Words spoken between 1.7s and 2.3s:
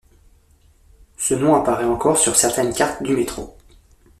encore